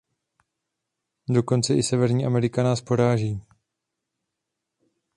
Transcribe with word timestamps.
Dokonce 1.29 1.73
i 1.75 1.83
Severní 1.83 2.25
Amerika 2.25 2.63
nás 2.63 2.81
poráží. 2.81 3.41